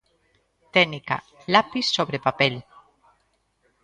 [0.75, 1.15] Técnica:
[1.53, 2.53] Lapis sobre papel.